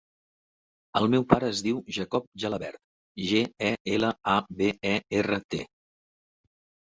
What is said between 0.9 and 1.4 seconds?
El meu